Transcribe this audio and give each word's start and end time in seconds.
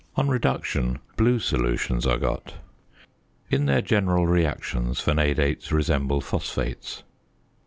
On 0.15 0.27
reduction, 0.29 0.97
blue 1.15 1.37
solutions 1.37 2.07
are 2.07 2.17
got. 2.17 2.55
In 3.51 3.67
their 3.67 3.83
general 3.83 4.25
reactions 4.25 4.99
vanadates 4.99 5.71
resemble 5.71 6.21
phosphates. 6.21 7.03